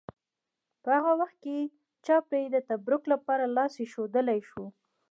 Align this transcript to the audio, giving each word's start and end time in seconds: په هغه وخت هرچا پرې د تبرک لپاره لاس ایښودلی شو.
په 0.83 0.87
هغه 0.97 1.11
وخت 1.21 1.39
هرچا 1.53 2.17
پرې 2.29 2.43
د 2.51 2.57
تبرک 2.69 3.03
لپاره 3.13 3.45
لاس 3.55 3.73
ایښودلی 3.83 4.39
شو. 4.49 4.65